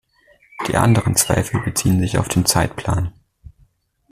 Die 0.67 0.77
anderen 0.77 1.15
Zweifel 1.15 1.61
beziehen 1.61 1.99
sich 1.99 2.17
auf 2.17 2.27
den 2.27 2.47
Zeitplan. 2.47 3.13